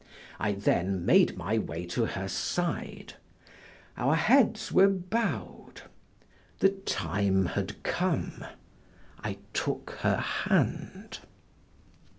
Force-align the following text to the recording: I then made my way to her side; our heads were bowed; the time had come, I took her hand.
I 0.39 0.53
then 0.53 1.05
made 1.05 1.37
my 1.37 1.59
way 1.59 1.85
to 1.85 2.05
her 2.05 2.27
side; 2.27 3.13
our 3.95 4.15
heads 4.15 4.71
were 4.71 4.87
bowed; 4.89 5.83
the 6.57 6.69
time 6.69 7.45
had 7.45 7.83
come, 7.83 8.43
I 9.23 9.37
took 9.53 9.91
her 10.01 10.17
hand. 10.17 11.19